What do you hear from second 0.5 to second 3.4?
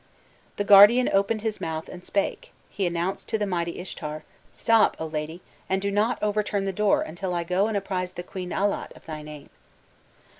The guardian opened his mouth and spake, he announced to